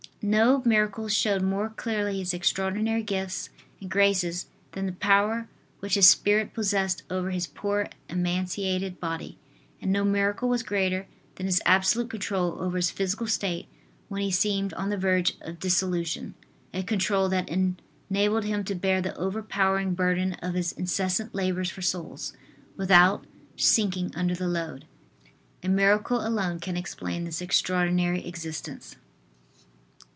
[0.23, 5.47] No miracles showed more clearly his extraordinary gifts and graces than the power
[5.79, 9.39] which his spirit possessed over his poor emaciated body;
[9.81, 13.65] and no miracle was greater than his absolute control over his physical state
[14.09, 16.35] when he seemed on the verge of dissolution,
[16.71, 21.71] a control that enabled him to bear the over powering burden of his incessant labors
[21.71, 22.33] for souls,
[22.77, 23.25] without
[23.55, 24.85] sinking under the load.
[25.63, 28.97] A miracle alone can explain this extraordinary existence.